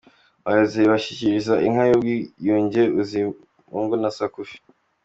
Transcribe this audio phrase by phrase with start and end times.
[0.45, 4.57] Abayobozi bashyikiriza inka y'ubwiyunge Bizimungu na Sakufi.